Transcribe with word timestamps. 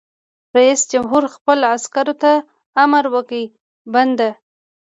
رئیس 0.57 0.81
جمهور 0.91 1.23
خپلو 1.35 1.65
عسکرو 1.75 2.15
ته 2.23 2.31
امر 2.83 3.03
وکړ؛ 3.13 3.41
بند! 3.93 4.19